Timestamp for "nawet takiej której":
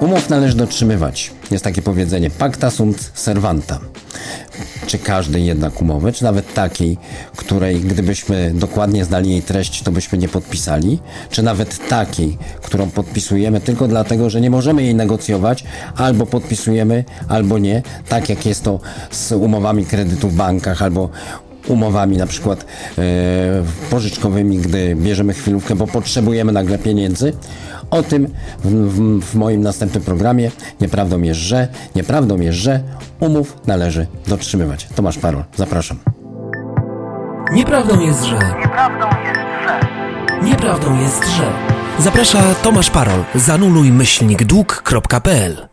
6.24-7.80